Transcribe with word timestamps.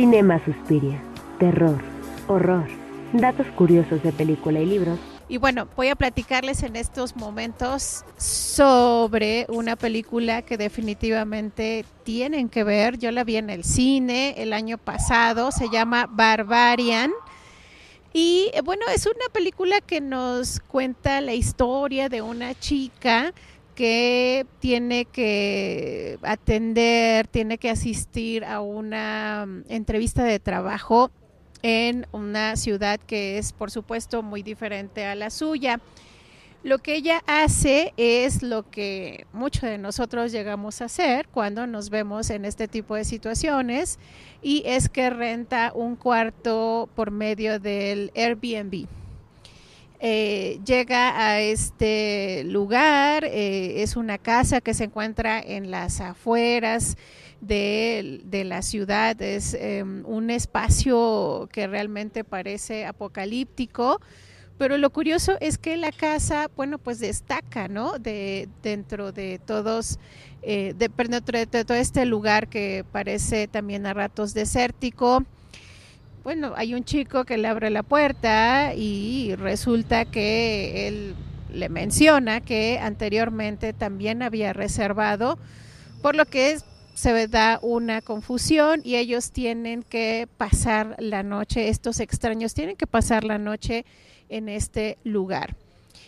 Cinema 0.00 0.42
Suspiria, 0.46 0.98
terror, 1.38 1.78
horror, 2.26 2.66
datos 3.12 3.46
curiosos 3.48 4.02
de 4.02 4.12
película 4.12 4.58
y 4.58 4.64
libros. 4.64 4.98
Y 5.28 5.36
bueno, 5.36 5.68
voy 5.76 5.88
a 5.88 5.94
platicarles 5.94 6.62
en 6.62 6.74
estos 6.74 7.16
momentos 7.16 8.06
sobre 8.16 9.44
una 9.50 9.76
película 9.76 10.40
que 10.40 10.56
definitivamente 10.56 11.84
tienen 12.02 12.48
que 12.48 12.64
ver. 12.64 12.96
Yo 12.96 13.10
la 13.10 13.24
vi 13.24 13.36
en 13.36 13.50
el 13.50 13.62
cine 13.62 14.36
el 14.38 14.54
año 14.54 14.78
pasado, 14.78 15.52
se 15.52 15.68
llama 15.68 16.08
Barbarian. 16.10 17.12
Y 18.14 18.50
eh, 18.54 18.62
bueno, 18.62 18.86
es 18.88 19.04
una 19.04 19.28
película 19.34 19.82
que 19.82 20.00
nos 20.00 20.60
cuenta 20.60 21.20
la 21.20 21.34
historia 21.34 22.08
de 22.08 22.22
una 22.22 22.58
chica 22.58 23.34
que 23.80 24.46
tiene 24.58 25.06
que 25.06 26.18
atender, 26.20 27.26
tiene 27.28 27.56
que 27.56 27.70
asistir 27.70 28.44
a 28.44 28.60
una 28.60 29.46
mm, 29.46 29.62
entrevista 29.70 30.22
de 30.22 30.38
trabajo 30.38 31.10
en 31.62 32.06
una 32.12 32.56
ciudad 32.56 33.00
que 33.00 33.38
es, 33.38 33.54
por 33.54 33.70
supuesto, 33.70 34.22
muy 34.22 34.42
diferente 34.42 35.06
a 35.06 35.14
la 35.14 35.30
suya. 35.30 35.80
Lo 36.62 36.76
que 36.80 36.94
ella 36.94 37.22
hace 37.26 37.94
es 37.96 38.42
lo 38.42 38.68
que 38.70 39.26
muchos 39.32 39.62
de 39.62 39.78
nosotros 39.78 40.30
llegamos 40.30 40.82
a 40.82 40.84
hacer 40.84 41.26
cuando 41.28 41.66
nos 41.66 41.88
vemos 41.88 42.28
en 42.28 42.44
este 42.44 42.68
tipo 42.68 42.96
de 42.96 43.04
situaciones 43.04 43.98
y 44.42 44.62
es 44.66 44.90
que 44.90 45.08
renta 45.08 45.72
un 45.74 45.96
cuarto 45.96 46.90
por 46.94 47.12
medio 47.12 47.58
del 47.58 48.12
Airbnb. 48.14 48.99
Eh, 50.02 50.60
llega 50.64 51.26
a 51.26 51.40
este 51.40 52.42
lugar, 52.46 53.26
eh, 53.26 53.82
es 53.82 53.96
una 53.96 54.16
casa 54.16 54.62
que 54.62 54.72
se 54.72 54.84
encuentra 54.84 55.38
en 55.38 55.70
las 55.70 56.00
afueras 56.00 56.96
de, 57.42 58.22
la 58.46 58.62
ciudad, 58.62 59.20
es 59.20 59.52
em, 59.52 60.02
un 60.06 60.30
espacio 60.30 61.50
que 61.52 61.66
realmente 61.66 62.24
parece 62.24 62.86
apocalíptico, 62.86 64.00
pero 64.56 64.78
lo 64.78 64.88
curioso 64.88 65.36
es 65.38 65.58
que 65.58 65.76
la 65.76 65.92
casa, 65.92 66.50
bueno, 66.56 66.78
pues 66.78 66.98
destaca, 66.98 67.68
¿no? 67.68 67.98
De, 67.98 68.48
dentro 68.62 69.12
de 69.12 69.38
todos, 69.38 69.98
eh, 70.40 70.74
de, 70.78 70.88
dentro 70.88 71.38
de 71.38 71.46
todo 71.46 71.76
este 71.76 72.06
lugar 72.06 72.48
que 72.48 72.86
parece 72.90 73.48
también 73.48 73.84
a 73.84 73.92
ratos 73.92 74.32
desértico 74.32 75.26
bueno, 76.22 76.52
hay 76.56 76.74
un 76.74 76.84
chico 76.84 77.24
que 77.24 77.38
le 77.38 77.48
abre 77.48 77.70
la 77.70 77.82
puerta 77.82 78.74
y 78.74 79.34
resulta 79.36 80.04
que 80.04 80.86
él 80.88 81.14
le 81.52 81.68
menciona 81.68 82.40
que 82.40 82.78
anteriormente 82.78 83.72
también 83.72 84.22
había 84.22 84.52
reservado, 84.52 85.38
por 86.02 86.14
lo 86.14 86.26
que 86.26 86.58
se 86.94 87.28
da 87.28 87.58
una 87.62 88.02
confusión 88.02 88.82
y 88.84 88.96
ellos 88.96 89.32
tienen 89.32 89.82
que 89.82 90.28
pasar 90.36 90.96
la 90.98 91.22
noche, 91.22 91.68
estos 91.68 92.00
extraños 92.00 92.52
tienen 92.52 92.76
que 92.76 92.86
pasar 92.86 93.24
la 93.24 93.38
noche 93.38 93.86
en 94.28 94.48
este 94.48 94.98
lugar. 95.04 95.56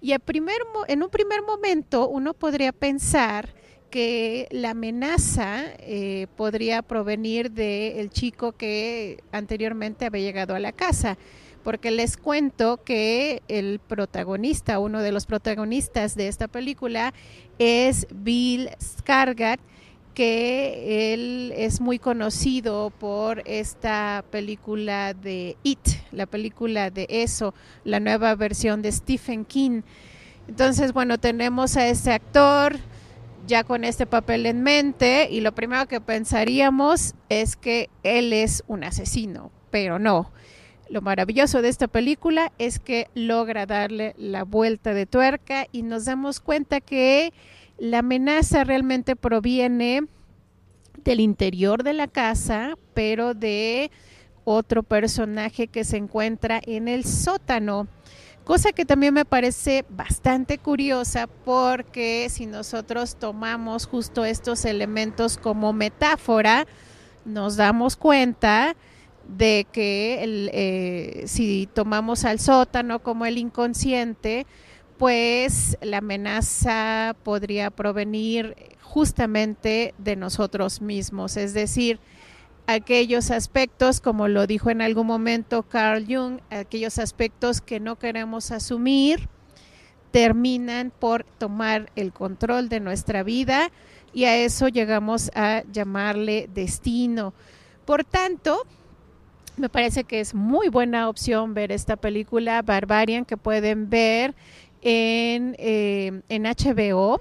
Y 0.00 0.12
en 0.12 1.02
un 1.02 1.08
primer 1.10 1.42
momento 1.42 2.08
uno 2.08 2.34
podría 2.34 2.72
pensar 2.72 3.48
que 3.94 4.48
la 4.50 4.70
amenaza 4.70 5.66
eh, 5.78 6.26
podría 6.36 6.82
provenir 6.82 7.52
del 7.52 8.10
chico 8.10 8.50
que 8.50 9.22
anteriormente 9.30 10.04
había 10.04 10.22
llegado 10.22 10.56
a 10.56 10.58
la 10.58 10.72
casa, 10.72 11.16
porque 11.62 11.92
les 11.92 12.16
cuento 12.16 12.82
que 12.82 13.40
el 13.46 13.78
protagonista, 13.78 14.80
uno 14.80 15.00
de 15.00 15.12
los 15.12 15.26
protagonistas 15.26 16.16
de 16.16 16.26
esta 16.26 16.48
película, 16.48 17.14
es 17.60 18.08
Bill 18.12 18.68
Skarsgård, 18.80 19.60
que 20.12 21.14
él 21.14 21.52
es 21.56 21.80
muy 21.80 22.00
conocido 22.00 22.90
por 22.98 23.44
esta 23.46 24.24
película 24.32 25.14
de 25.14 25.56
It, 25.62 25.86
la 26.10 26.26
película 26.26 26.90
de 26.90 27.06
eso, 27.08 27.54
la 27.84 28.00
nueva 28.00 28.34
versión 28.34 28.82
de 28.82 28.90
Stephen 28.90 29.44
King. 29.44 29.82
Entonces, 30.48 30.92
bueno, 30.92 31.18
tenemos 31.18 31.76
a 31.76 31.86
este 31.86 32.10
actor, 32.10 32.76
ya 33.46 33.64
con 33.64 33.84
este 33.84 34.06
papel 34.06 34.46
en 34.46 34.62
mente 34.62 35.28
y 35.30 35.40
lo 35.40 35.52
primero 35.52 35.86
que 35.86 36.00
pensaríamos 36.00 37.14
es 37.28 37.56
que 37.56 37.90
él 38.02 38.32
es 38.32 38.64
un 38.66 38.84
asesino, 38.84 39.50
pero 39.70 39.98
no. 39.98 40.30
Lo 40.90 41.00
maravilloso 41.00 41.62
de 41.62 41.68
esta 41.68 41.88
película 41.88 42.52
es 42.58 42.78
que 42.78 43.08
logra 43.14 43.66
darle 43.66 44.14
la 44.18 44.44
vuelta 44.44 44.94
de 44.94 45.06
tuerca 45.06 45.66
y 45.72 45.82
nos 45.82 46.04
damos 46.04 46.40
cuenta 46.40 46.80
que 46.80 47.32
la 47.78 48.00
amenaza 48.00 48.64
realmente 48.64 49.16
proviene 49.16 50.02
del 51.02 51.20
interior 51.20 51.82
de 51.82 51.94
la 51.94 52.06
casa, 52.06 52.76
pero 52.92 53.34
de 53.34 53.90
otro 54.44 54.82
personaje 54.82 55.68
que 55.68 55.84
se 55.84 55.96
encuentra 55.96 56.60
en 56.64 56.88
el 56.88 57.04
sótano 57.04 57.88
cosa 58.44 58.72
que 58.72 58.84
también 58.84 59.14
me 59.14 59.24
parece 59.24 59.84
bastante 59.88 60.58
curiosa 60.58 61.26
porque 61.26 62.28
si 62.30 62.46
nosotros 62.46 63.16
tomamos 63.16 63.86
justo 63.86 64.24
estos 64.24 64.64
elementos 64.64 65.36
como 65.38 65.72
metáfora, 65.72 66.66
nos 67.24 67.56
damos 67.56 67.96
cuenta 67.96 68.76
de 69.26 69.66
que 69.72 70.50
eh, 70.52 71.24
si 71.26 71.68
tomamos 71.72 72.24
al 72.24 72.38
sótano 72.38 73.02
como 73.02 73.24
el 73.24 73.38
inconsciente, 73.38 74.46
pues 74.98 75.76
la 75.80 75.98
amenaza 75.98 77.16
podría 77.22 77.70
provenir 77.70 78.54
justamente 78.82 79.94
de 79.98 80.16
nosotros 80.16 80.80
mismos, 80.80 81.36
es 81.36 81.54
decir, 81.54 81.98
aquellos 82.66 83.30
aspectos, 83.30 84.00
como 84.00 84.28
lo 84.28 84.46
dijo 84.46 84.70
en 84.70 84.82
algún 84.82 85.06
momento 85.06 85.62
Carl 85.62 86.04
Jung, 86.08 86.40
aquellos 86.50 86.98
aspectos 86.98 87.60
que 87.60 87.80
no 87.80 87.96
queremos 87.96 88.50
asumir, 88.50 89.28
terminan 90.10 90.92
por 90.96 91.24
tomar 91.24 91.90
el 91.96 92.12
control 92.12 92.68
de 92.68 92.80
nuestra 92.80 93.22
vida 93.22 93.70
y 94.12 94.24
a 94.24 94.36
eso 94.36 94.68
llegamos 94.68 95.30
a 95.34 95.64
llamarle 95.72 96.48
destino. 96.54 97.34
Por 97.84 98.04
tanto, 98.04 98.64
me 99.56 99.68
parece 99.68 100.04
que 100.04 100.20
es 100.20 100.34
muy 100.34 100.68
buena 100.68 101.08
opción 101.08 101.52
ver 101.52 101.72
esta 101.72 101.96
película 101.96 102.62
Barbarian 102.62 103.24
que 103.24 103.36
pueden 103.36 103.90
ver 103.90 104.34
en, 104.82 105.56
eh, 105.58 106.22
en 106.28 106.42
HBO 106.44 107.20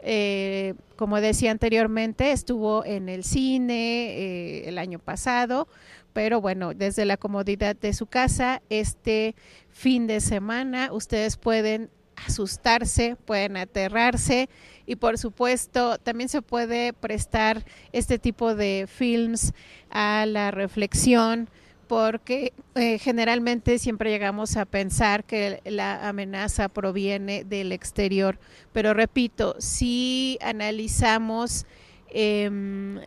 eh, 0.00 0.74
como 0.96 1.20
decía 1.20 1.50
anteriormente, 1.50 2.32
estuvo 2.32 2.84
en 2.84 3.08
el 3.08 3.24
cine 3.24 4.10
eh, 4.10 4.68
el 4.68 4.78
año 4.78 4.98
pasado, 4.98 5.68
pero 6.12 6.40
bueno, 6.40 6.74
desde 6.74 7.04
la 7.04 7.16
comodidad 7.16 7.76
de 7.76 7.92
su 7.92 8.06
casa, 8.06 8.62
este 8.70 9.34
fin 9.70 10.06
de 10.06 10.20
semana 10.20 10.92
ustedes 10.92 11.36
pueden 11.36 11.90
asustarse, 12.26 13.16
pueden 13.24 13.56
aterrarse 13.56 14.48
y 14.86 14.96
por 14.96 15.18
supuesto 15.18 15.98
también 15.98 16.28
se 16.28 16.42
puede 16.42 16.92
prestar 16.92 17.64
este 17.92 18.18
tipo 18.18 18.54
de 18.54 18.86
films 18.88 19.52
a 19.90 20.26
la 20.26 20.50
reflexión, 20.50 21.48
porque 21.88 22.52
eh, 22.74 22.98
generalmente 22.98 23.78
siempre 23.78 24.10
llegamos 24.10 24.56
a 24.56 24.66
pensar 24.66 25.24
que 25.24 25.60
la 25.64 26.08
amenaza 26.08 26.68
proviene 26.68 27.44
del 27.44 27.72
exterior. 27.72 28.38
Pero 28.72 28.94
repito, 28.94 29.56
si 29.58 30.38
analizamos 30.42 31.66
em, 32.10 33.00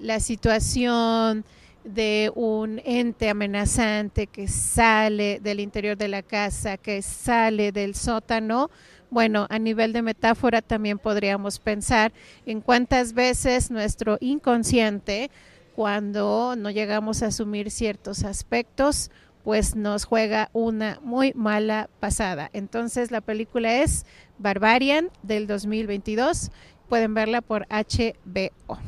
la 0.00 0.20
situación 0.20 1.44
de 1.84 2.32
un 2.34 2.80
ente 2.84 3.28
amenazante 3.28 4.26
que 4.26 4.48
sale 4.48 5.40
del 5.40 5.60
interior 5.60 5.98
de 5.98 6.08
la 6.08 6.22
casa, 6.22 6.78
que 6.78 7.02
sale 7.02 7.72
del 7.72 7.94
sótano, 7.94 8.70
bueno, 9.10 9.46
a 9.50 9.58
nivel 9.58 9.92
de 9.92 10.02
metáfora 10.02 10.62
también 10.62 10.98
podríamos 10.98 11.58
pensar 11.58 12.12
en 12.46 12.60
cuántas 12.60 13.12
veces 13.12 13.70
nuestro 13.70 14.16
inconsciente 14.20 15.30
cuando 15.74 16.54
no 16.56 16.70
llegamos 16.70 17.22
a 17.22 17.26
asumir 17.26 17.70
ciertos 17.70 18.24
aspectos, 18.24 19.10
pues 19.42 19.76
nos 19.76 20.04
juega 20.04 20.48
una 20.52 20.98
muy 21.02 21.32
mala 21.34 21.90
pasada. 22.00 22.48
Entonces 22.52 23.10
la 23.10 23.20
película 23.20 23.82
es 23.82 24.06
Barbarian 24.38 25.10
del 25.22 25.46
2022. 25.46 26.50
Pueden 26.88 27.14
verla 27.14 27.42
por 27.42 27.66
HBO. 27.68 28.78